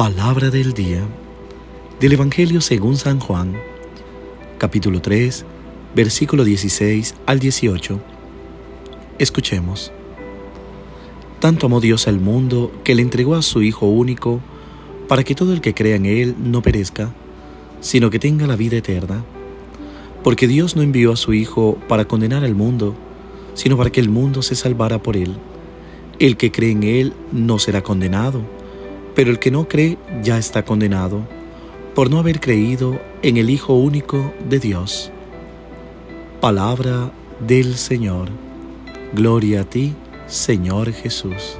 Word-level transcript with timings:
Palabra 0.00 0.48
del 0.48 0.72
día 0.72 1.06
del 2.00 2.12
Evangelio 2.12 2.62
según 2.62 2.96
San 2.96 3.20
Juan, 3.20 3.54
capítulo 4.56 5.02
3, 5.02 5.44
versículo 5.94 6.44
16 6.44 7.16
al 7.26 7.38
18. 7.38 8.00
Escuchemos. 9.18 9.92
Tanto 11.38 11.66
amó 11.66 11.82
Dios 11.82 12.08
al 12.08 12.18
mundo 12.18 12.72
que 12.82 12.94
le 12.94 13.02
entregó 13.02 13.34
a 13.34 13.42
su 13.42 13.60
Hijo 13.60 13.88
único 13.88 14.40
para 15.06 15.22
que 15.22 15.34
todo 15.34 15.52
el 15.52 15.60
que 15.60 15.74
crea 15.74 15.96
en 15.96 16.06
Él 16.06 16.34
no 16.38 16.62
perezca, 16.62 17.12
sino 17.82 18.08
que 18.08 18.18
tenga 18.18 18.46
la 18.46 18.56
vida 18.56 18.78
eterna. 18.78 19.22
Porque 20.24 20.48
Dios 20.48 20.76
no 20.76 20.80
envió 20.80 21.12
a 21.12 21.16
su 21.16 21.34
Hijo 21.34 21.76
para 21.88 22.06
condenar 22.06 22.42
al 22.42 22.54
mundo, 22.54 22.94
sino 23.52 23.76
para 23.76 23.90
que 23.90 24.00
el 24.00 24.08
mundo 24.08 24.40
se 24.40 24.54
salvara 24.54 25.02
por 25.02 25.18
Él. 25.18 25.36
El 26.18 26.38
que 26.38 26.50
cree 26.50 26.70
en 26.70 26.84
Él 26.84 27.12
no 27.32 27.58
será 27.58 27.82
condenado 27.82 28.59
pero 29.20 29.32
el 29.32 29.38
que 29.38 29.50
no 29.50 29.68
cree 29.68 29.98
ya 30.22 30.38
está 30.38 30.64
condenado 30.64 31.20
por 31.94 32.08
no 32.08 32.18
haber 32.18 32.40
creído 32.40 32.98
en 33.20 33.36
el 33.36 33.50
Hijo 33.50 33.74
único 33.74 34.32
de 34.48 34.58
Dios. 34.58 35.12
Palabra 36.40 37.12
del 37.38 37.76
Señor. 37.76 38.30
Gloria 39.12 39.60
a 39.60 39.64
ti, 39.64 39.92
Señor 40.26 40.90
Jesús. 40.94 41.58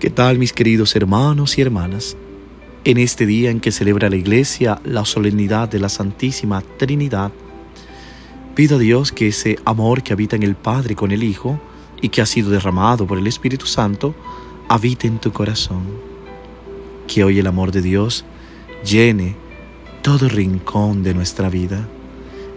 ¿Qué 0.00 0.08
tal 0.08 0.38
mis 0.38 0.54
queridos 0.54 0.96
hermanos 0.96 1.58
y 1.58 1.60
hermanas? 1.60 2.16
En 2.84 2.96
este 2.96 3.26
día 3.26 3.50
en 3.50 3.60
que 3.60 3.70
celebra 3.70 4.08
la 4.08 4.16
Iglesia 4.16 4.80
la 4.82 5.04
solemnidad 5.04 5.68
de 5.68 5.78
la 5.78 5.90
Santísima 5.90 6.62
Trinidad, 6.78 7.32
pido 8.54 8.76
a 8.76 8.78
Dios 8.78 9.12
que 9.12 9.28
ese 9.28 9.58
amor 9.66 10.02
que 10.02 10.14
habita 10.14 10.36
en 10.36 10.42
el 10.42 10.54
Padre 10.54 10.96
con 10.96 11.12
el 11.12 11.22
Hijo, 11.22 11.60
y 12.00 12.08
que 12.08 12.20
ha 12.20 12.26
sido 12.26 12.50
derramado 12.50 13.06
por 13.06 13.18
el 13.18 13.26
Espíritu 13.26 13.66
Santo, 13.66 14.14
habite 14.68 15.06
en 15.06 15.18
tu 15.18 15.32
corazón. 15.32 15.84
Que 17.06 17.24
hoy 17.24 17.38
el 17.38 17.46
amor 17.46 17.72
de 17.72 17.82
Dios 17.82 18.24
llene 18.84 19.36
todo 20.02 20.28
rincón 20.28 21.02
de 21.02 21.14
nuestra 21.14 21.48
vida 21.48 21.88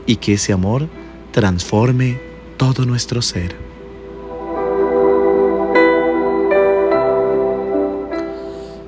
y 0.05 0.17
que 0.17 0.33
ese 0.33 0.53
amor 0.53 0.87
transforme 1.31 2.19
todo 2.57 2.85
nuestro 2.85 3.21
ser. 3.21 3.55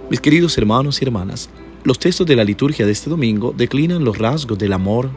Mis 0.09 0.19
queridos 0.19 0.57
hermanos 0.57 1.01
y 1.01 1.05
hermanas, 1.05 1.49
los 1.83 1.97
textos 1.97 2.27
de 2.27 2.35
la 2.35 2.43
liturgia 2.43 2.85
de 2.85 2.91
este 2.91 3.09
domingo 3.09 3.53
declinan 3.55 4.03
los 4.03 4.17
rasgos 4.17 4.57
del 4.57 4.73
amor, 4.73 5.09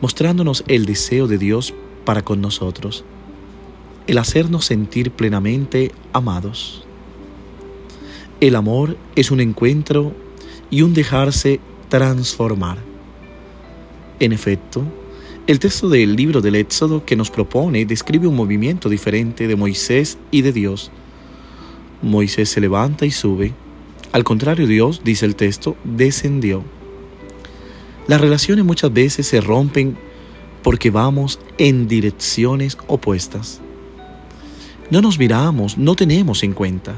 mostrándonos 0.00 0.62
el 0.68 0.86
deseo 0.86 1.26
de 1.26 1.38
Dios 1.38 1.74
para 2.04 2.22
con 2.22 2.40
nosotros 2.40 3.04
el 4.06 4.18
hacernos 4.18 4.64
sentir 4.64 5.10
plenamente 5.10 5.92
amados. 6.12 6.84
El 8.40 8.56
amor 8.56 8.96
es 9.14 9.30
un 9.30 9.40
encuentro 9.40 10.12
y 10.70 10.82
un 10.82 10.94
dejarse 10.94 11.60
transformar. 11.88 12.78
En 14.18 14.32
efecto, 14.32 14.82
el 15.46 15.58
texto 15.58 15.88
del 15.88 16.16
libro 16.16 16.40
del 16.40 16.56
Éxodo 16.56 17.04
que 17.04 17.16
nos 17.16 17.30
propone 17.30 17.84
describe 17.84 18.26
un 18.26 18.36
movimiento 18.36 18.88
diferente 18.88 19.46
de 19.46 19.56
Moisés 19.56 20.18
y 20.30 20.42
de 20.42 20.52
Dios. 20.52 20.90
Moisés 22.00 22.48
se 22.48 22.60
levanta 22.60 23.06
y 23.06 23.10
sube. 23.10 23.52
Al 24.12 24.24
contrario, 24.24 24.66
Dios, 24.66 25.02
dice 25.04 25.26
el 25.26 25.36
texto, 25.36 25.76
descendió. 25.84 26.64
Las 28.06 28.20
relaciones 28.20 28.64
muchas 28.64 28.92
veces 28.92 29.26
se 29.26 29.40
rompen 29.40 29.96
porque 30.62 30.90
vamos 30.90 31.38
en 31.58 31.88
direcciones 31.88 32.76
opuestas. 32.86 33.60
No 34.90 35.00
nos 35.00 35.18
miramos, 35.18 35.78
no 35.78 35.94
tenemos 35.94 36.42
en 36.42 36.52
cuenta. 36.52 36.94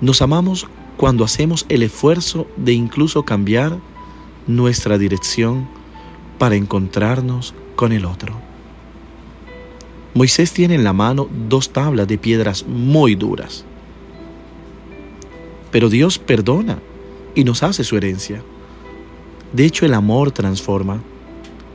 Nos 0.00 0.22
amamos 0.22 0.66
cuando 0.96 1.24
hacemos 1.24 1.66
el 1.68 1.82
esfuerzo 1.82 2.46
de 2.56 2.72
incluso 2.72 3.24
cambiar 3.24 3.78
nuestra 4.46 4.98
dirección 4.98 5.68
para 6.38 6.54
encontrarnos 6.54 7.54
con 7.76 7.92
el 7.92 8.04
otro. 8.04 8.34
Moisés 10.14 10.52
tiene 10.52 10.74
en 10.74 10.84
la 10.84 10.94
mano 10.94 11.28
dos 11.48 11.70
tablas 11.70 12.08
de 12.08 12.16
piedras 12.16 12.64
muy 12.66 13.14
duras. 13.14 13.64
Pero 15.70 15.90
Dios 15.90 16.18
perdona 16.18 16.78
y 17.34 17.44
nos 17.44 17.62
hace 17.62 17.84
su 17.84 17.98
herencia. 17.98 18.42
De 19.52 19.66
hecho, 19.66 19.84
el 19.84 19.92
amor 19.92 20.30
transforma. 20.30 21.02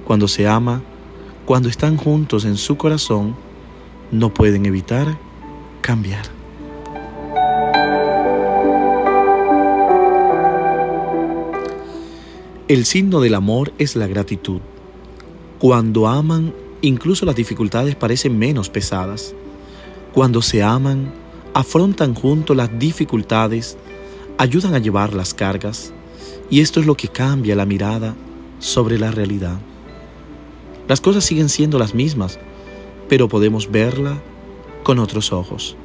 Cuando 0.05 0.27
se 0.27 0.47
ama, 0.47 0.81
cuando 1.45 1.69
están 1.69 1.97
juntos 1.97 2.45
en 2.45 2.57
su 2.57 2.77
corazón, 2.77 3.35
no 4.11 4.33
pueden 4.33 4.65
evitar 4.65 5.17
cambiar. 5.81 6.25
El 12.67 12.85
signo 12.85 13.19
del 13.19 13.35
amor 13.35 13.73
es 13.77 13.95
la 13.95 14.07
gratitud. 14.07 14.61
Cuando 15.59 16.07
aman, 16.07 16.53
incluso 16.81 17.25
las 17.25 17.35
dificultades 17.35 17.95
parecen 17.95 18.37
menos 18.39 18.69
pesadas. 18.69 19.35
Cuando 20.13 20.41
se 20.41 20.63
aman, 20.63 21.13
afrontan 21.53 22.15
juntos 22.15 22.55
las 22.55 22.77
dificultades, 22.79 23.77
ayudan 24.37 24.73
a 24.73 24.79
llevar 24.79 25.13
las 25.13 25.33
cargas, 25.33 25.93
y 26.49 26.61
esto 26.61 26.79
es 26.79 26.85
lo 26.85 26.95
que 26.95 27.07
cambia 27.07 27.55
la 27.55 27.65
mirada 27.65 28.15
sobre 28.59 28.97
la 28.97 29.11
realidad. 29.11 29.59
Las 30.87 31.01
cosas 31.01 31.23
siguen 31.23 31.49
siendo 31.49 31.77
las 31.77 31.93
mismas, 31.93 32.39
pero 33.11 33.27
podemos 33.27 33.69
verla 33.69 34.21
con 34.83 34.97
otros 34.97 35.33
ojos. 35.33 35.75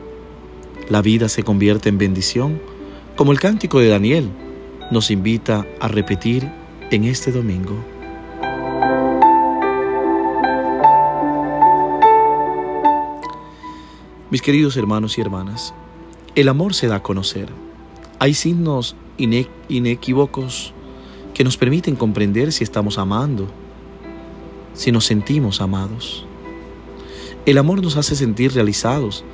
La 0.89 1.03
vida 1.03 1.29
se 1.29 1.43
convierte 1.43 1.89
en 1.89 1.99
bendición, 1.99 2.63
como 3.17 3.33
el 3.33 3.41
cántico 3.41 3.81
de 3.81 3.89
Daniel 3.89 4.31
nos 4.93 5.11
invita 5.11 5.67
a 5.81 5.89
repetir 5.89 6.49
en 6.93 7.03
este 7.03 7.33
domingo. 7.33 7.75
Mis 14.31 14.41
queridos 14.41 14.77
hermanos 14.77 15.19
y 15.19 15.21
hermanas, 15.21 15.75
el 16.37 16.49
amor 16.49 16.75
se 16.75 16.87
da 16.87 16.95
a 16.95 17.03
conocer. 17.03 17.49
Hay 18.21 18.35
signos 18.35 18.95
inequívocos 19.69 20.73
que 21.35 21.43
nos 21.43 21.57
permiten 21.57 21.97
comprender 21.97 22.53
si 22.53 22.63
estamos 22.63 22.99
amando, 22.99 23.49
si 24.75 24.93
nos 24.93 25.07
sentimos 25.07 25.61
amados. 25.61 26.25
El 27.47 27.59
amor 27.59 27.81
nos 27.81 27.97
hace 27.97 28.17
sentir 28.17 28.53
realizados. 28.55 29.25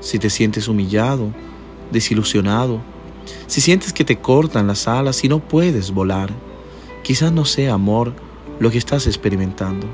Si 0.00 0.18
te 0.18 0.30
sientes 0.30 0.66
humillado, 0.66 1.30
desilusionado, 1.92 2.80
si 3.46 3.60
sientes 3.60 3.92
que 3.92 4.02
te 4.02 4.16
cortan 4.16 4.66
las 4.66 4.88
alas 4.88 5.22
y 5.24 5.28
no 5.28 5.40
puedes 5.40 5.90
volar, 5.90 6.30
quizás 7.02 7.32
no 7.32 7.44
sea 7.44 7.74
amor 7.74 8.14
lo 8.60 8.70
que 8.70 8.78
estás 8.78 9.06
experimentando. 9.06 9.86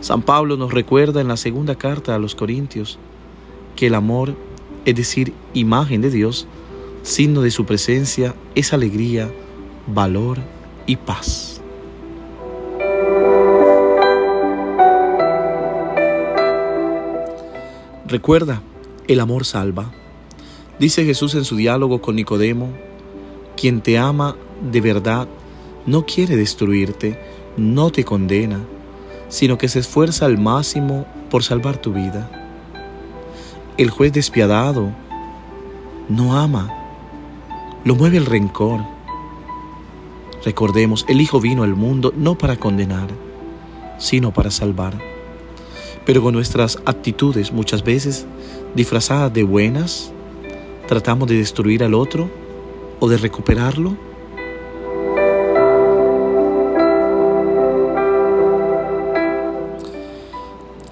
San 0.00 0.22
Pablo 0.22 0.56
nos 0.56 0.72
recuerda 0.72 1.20
en 1.20 1.26
la 1.26 1.36
segunda 1.36 1.74
carta 1.74 2.14
a 2.14 2.20
los 2.20 2.36
Corintios 2.36 3.00
que 3.74 3.88
el 3.88 3.96
amor, 3.96 4.36
es 4.84 4.94
decir, 4.94 5.34
imagen 5.52 6.00
de 6.00 6.10
Dios, 6.10 6.46
signo 7.02 7.42
de 7.42 7.50
su 7.50 7.66
presencia, 7.66 8.36
es 8.54 8.72
alegría, 8.72 9.28
valor 9.88 10.38
y 10.86 10.94
paz. 10.94 11.49
Recuerda, 18.10 18.60
el 19.06 19.20
amor 19.20 19.44
salva. 19.44 19.92
Dice 20.80 21.04
Jesús 21.04 21.36
en 21.36 21.44
su 21.44 21.54
diálogo 21.54 22.02
con 22.02 22.16
Nicodemo, 22.16 22.70
quien 23.56 23.82
te 23.82 23.98
ama 23.98 24.34
de 24.68 24.80
verdad 24.80 25.28
no 25.86 26.06
quiere 26.06 26.34
destruirte, 26.34 27.20
no 27.56 27.90
te 27.92 28.02
condena, 28.02 28.58
sino 29.28 29.58
que 29.58 29.68
se 29.68 29.78
esfuerza 29.78 30.26
al 30.26 30.38
máximo 30.38 31.06
por 31.30 31.44
salvar 31.44 31.76
tu 31.76 31.92
vida. 31.92 32.28
El 33.78 33.90
juez 33.90 34.12
despiadado 34.12 34.90
no 36.08 36.36
ama, 36.36 36.68
lo 37.84 37.94
mueve 37.94 38.16
el 38.16 38.26
rencor. 38.26 38.80
Recordemos, 40.44 41.06
el 41.08 41.20
Hijo 41.20 41.40
vino 41.40 41.62
al 41.62 41.76
mundo 41.76 42.12
no 42.16 42.36
para 42.36 42.56
condenar, 42.56 43.06
sino 43.98 44.32
para 44.32 44.50
salvar 44.50 45.19
pero 46.10 46.22
con 46.22 46.34
nuestras 46.34 46.76
actitudes 46.86 47.52
muchas 47.52 47.84
veces 47.84 48.26
disfrazadas 48.74 49.32
de 49.32 49.44
buenas, 49.44 50.10
tratamos 50.88 51.28
de 51.28 51.36
destruir 51.36 51.84
al 51.84 51.94
otro 51.94 52.28
o 52.98 53.08
de 53.08 53.16
recuperarlo. 53.16 53.96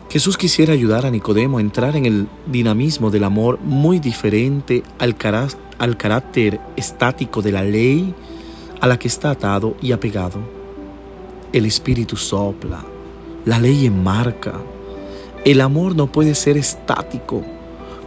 Jesús 0.08 0.38
quisiera 0.38 0.72
ayudar 0.72 1.04
a 1.04 1.10
Nicodemo 1.10 1.58
a 1.58 1.62
entrar 1.62 1.96
en 1.96 2.06
el 2.06 2.28
dinamismo 2.46 3.10
del 3.10 3.24
amor 3.24 3.58
muy 3.60 3.98
diferente 3.98 4.84
al, 5.00 5.16
carácter 5.16 6.60
estático 6.76 7.42
de 7.42 7.50
la 7.50 7.64
ley 7.64 8.14
a 8.80 8.86
la 8.86 9.00
que 9.00 9.08
está 9.08 9.32
atado 9.32 9.74
y 9.82 9.90
apegado. 9.90 10.38
El 11.52 11.66
Espíritu 11.66 12.14
sopla, 12.14 12.84
la 13.44 13.58
ley 13.58 13.84
enmarca, 13.84 14.54
El 15.48 15.62
amor 15.62 15.96
no 15.96 16.08
puede 16.08 16.34
ser 16.34 16.58
estático 16.58 17.42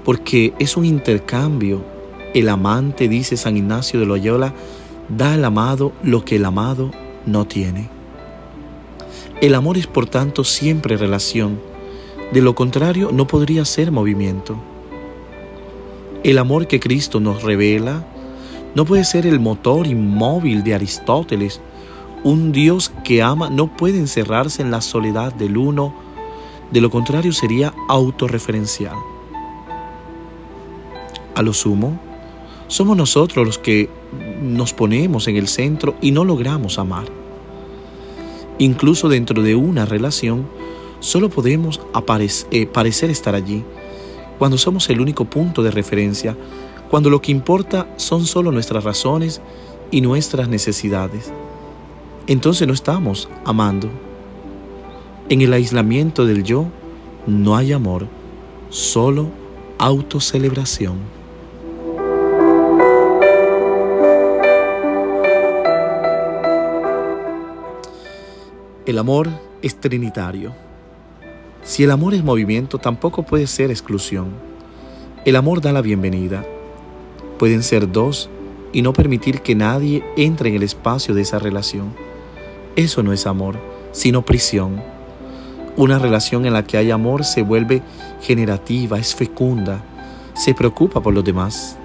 porque 0.05 0.53
es 0.59 0.77
un 0.77 0.85
intercambio. 0.85 1.83
El 2.35 2.47
amante, 2.47 3.07
dice 3.07 3.35
San 3.35 3.57
Ignacio 3.57 3.99
de 3.99 4.05
Loyola, 4.05 4.53
da 5.09 5.33
al 5.33 5.43
amado 5.43 5.91
lo 6.03 6.23
que 6.23 6.35
el 6.35 6.45
amado 6.45 6.91
no 7.25 7.45
tiene. 7.45 7.89
El 9.41 9.55
amor 9.55 9.79
es 9.79 9.87
por 9.87 10.05
tanto 10.05 10.43
siempre 10.43 10.97
relación, 10.97 11.59
de 12.31 12.41
lo 12.43 12.53
contrario 12.53 13.09
no 13.11 13.25
podría 13.25 13.65
ser 13.65 13.91
movimiento. 13.91 14.55
El 16.23 16.37
amor 16.37 16.67
que 16.67 16.79
Cristo 16.79 17.19
nos 17.19 17.41
revela 17.41 18.05
no 18.75 18.85
puede 18.85 19.03
ser 19.03 19.25
el 19.25 19.39
motor 19.39 19.87
inmóvil 19.87 20.63
de 20.63 20.75
Aristóteles. 20.75 21.59
Un 22.23 22.51
Dios 22.51 22.91
que 23.03 23.23
ama 23.23 23.49
no 23.49 23.75
puede 23.75 23.97
encerrarse 23.97 24.61
en 24.61 24.69
la 24.69 24.81
soledad 24.81 25.33
del 25.33 25.57
uno, 25.57 26.10
de 26.71 26.81
lo 26.81 26.89
contrario 26.89 27.33
sería 27.33 27.73
autorreferencial. 27.87 28.95
A 31.35 31.41
lo 31.41 31.53
sumo, 31.53 31.99
somos 32.67 32.95
nosotros 32.95 33.45
los 33.45 33.57
que 33.57 33.89
nos 34.41 34.73
ponemos 34.73 35.27
en 35.27 35.35
el 35.35 35.47
centro 35.47 35.95
y 36.01 36.11
no 36.11 36.25
logramos 36.25 36.79
amar. 36.79 37.05
Incluso 38.57 39.09
dentro 39.09 39.41
de 39.41 39.55
una 39.55 39.85
relación, 39.85 40.47
solo 40.99 41.29
podemos 41.29 41.81
eh, 42.51 42.65
parecer 42.67 43.09
estar 43.09 43.35
allí 43.35 43.63
cuando 44.37 44.57
somos 44.57 44.89
el 44.89 45.01
único 45.01 45.25
punto 45.25 45.61
de 45.63 45.71
referencia, 45.71 46.35
cuando 46.89 47.09
lo 47.09 47.21
que 47.21 47.31
importa 47.31 47.87
son 47.97 48.25
solo 48.25 48.51
nuestras 48.51 48.83
razones 48.83 49.41
y 49.91 50.01
nuestras 50.01 50.47
necesidades. 50.47 51.31
Entonces 52.27 52.67
no 52.67 52.73
estamos 52.73 53.29
amando. 53.45 53.89
En 55.29 55.41
el 55.41 55.53
aislamiento 55.53 56.25
del 56.25 56.43
yo 56.43 56.65
no 57.25 57.55
hay 57.55 57.71
amor, 57.71 58.07
solo 58.69 59.29
autocelebración. 59.77 60.97
El 68.85 68.97
amor 68.97 69.29
es 69.61 69.79
trinitario. 69.79 70.53
Si 71.63 71.83
el 71.83 71.91
amor 71.91 72.13
es 72.13 72.23
movimiento, 72.23 72.77
tampoco 72.77 73.23
puede 73.23 73.47
ser 73.47 73.71
exclusión. 73.71 74.29
El 75.23 75.35
amor 75.35 75.61
da 75.61 75.71
la 75.71 75.81
bienvenida. 75.81 76.43
Pueden 77.37 77.63
ser 77.63 77.91
dos 77.91 78.29
y 78.73 78.81
no 78.81 78.91
permitir 78.91 79.41
que 79.41 79.55
nadie 79.55 80.03
entre 80.17 80.49
en 80.49 80.55
el 80.55 80.63
espacio 80.63 81.13
de 81.13 81.21
esa 81.21 81.39
relación. 81.39 81.93
Eso 82.75 83.03
no 83.03 83.13
es 83.13 83.27
amor, 83.27 83.57
sino 83.91 84.23
prisión. 84.23 84.81
Una 85.77 85.99
relación 85.99 86.45
en 86.45 86.53
la 86.53 86.63
que 86.63 86.77
hay 86.77 86.91
amor 86.91 87.23
se 87.23 87.43
vuelve 87.43 87.81
generativa, 88.21 88.99
es 88.99 89.15
fecunda, 89.15 89.81
se 90.33 90.53
preocupa 90.53 91.01
por 91.01 91.13
los 91.13 91.23
demás. 91.23 91.77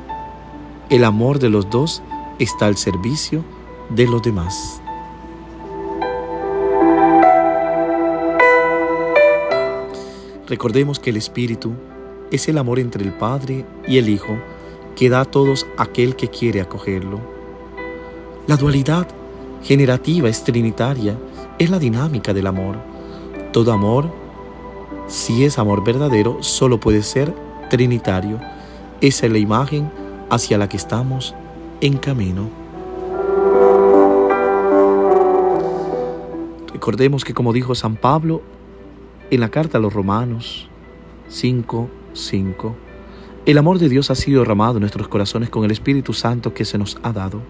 El 0.91 1.05
amor 1.05 1.39
de 1.39 1.51
los 1.51 1.71
dos 1.71 2.03
está 2.39 2.67
al 2.67 2.77
servicio 2.77 3.45
de 3.91 4.07
los 4.07 4.23
demás. 4.23 4.81
Recordemos 10.49 10.99
que 10.99 11.11
el 11.11 11.17
Espíritu 11.17 11.73
es 12.31 12.49
el 12.49 12.59
amor 12.59 12.79
entre 12.79 13.05
el 13.05 13.13
Padre 13.13 13.65
y 13.87 13.99
el 13.99 14.09
Hijo 14.09 14.37
que 14.97 15.09
da 15.09 15.21
a 15.21 15.25
todos 15.25 15.67
aquel 15.77 16.17
que 16.17 16.29
quiere 16.29 16.61
acogerlo. 16.61 17.21
La 18.47 18.57
dualidad 18.57 19.09
generativa 19.63 20.29
es 20.29 20.43
trinitaria, 20.43 21.19
es 21.59 21.71
la 21.71 21.79
dinámica 21.79 22.33
del 22.33 22.47
amor. 22.47 22.96
Todo 23.57 23.73
amor, 23.73 24.11
si 25.07 25.47
es 25.47 25.59
amor 25.59 25.83
verdadero, 25.83 26.43
solo 26.43 26.79
puede 26.79 27.03
ser 27.03 27.35
trinitario. 27.71 28.39
Esa 29.01 29.25
es 29.25 29.33
la 29.33 29.39
imagen 29.39 29.91
hacia 30.29 30.59
la 30.59 30.69
que 30.69 30.77
estamos 30.77 31.35
en 31.81 31.97
camino. 31.97 32.51
Recordemos 36.71 37.25
que 37.25 37.33
como 37.33 37.55
dijo 37.55 37.75
San 37.75 37.97
Pablo, 37.97 38.43
en 39.31 39.41
la 39.41 39.49
carta 39.49 39.79
a 39.79 39.81
los 39.81 39.95
Romanos 39.95 40.69
5, 41.29 41.89
5, 42.13 42.77
el 43.47 43.57
amor 43.57 43.79
de 43.79 43.89
Dios 43.89 44.11
ha 44.11 44.17
sido 44.17 44.41
derramado 44.41 44.75
en 44.75 44.81
nuestros 44.81 45.09
corazones 45.09 45.49
con 45.49 45.65
el 45.65 45.71
Espíritu 45.71 46.13
Santo 46.13 46.53
que 46.53 46.67
se 46.67 46.77
nos 46.77 46.99
ha 47.03 47.11
dado. 47.11 47.41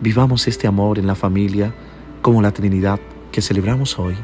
Vivamos 0.00 0.48
este 0.48 0.66
amor 0.66 0.98
en 0.98 1.06
la 1.06 1.16
familia 1.16 1.74
como 2.22 2.40
la 2.40 2.52
Trinidad 2.52 2.98
que 3.30 3.42
celebramos 3.42 3.98
hoy. 3.98 4.16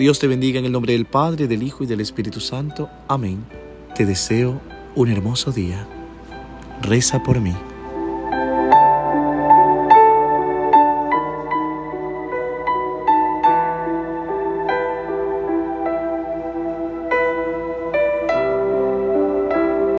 Dios 0.00 0.18
te 0.18 0.26
bendiga 0.26 0.58
en 0.58 0.64
el 0.64 0.72
nombre 0.72 0.94
del 0.94 1.04
Padre, 1.04 1.46
del 1.46 1.62
Hijo 1.62 1.84
y 1.84 1.86
del 1.86 2.00
Espíritu 2.00 2.40
Santo. 2.40 2.88
Amén. 3.06 3.44
Te 3.94 4.06
deseo 4.06 4.58
un 4.94 5.10
hermoso 5.10 5.52
día. 5.52 5.86
Reza 6.80 7.22
por 7.22 7.38
mí. 7.38 7.52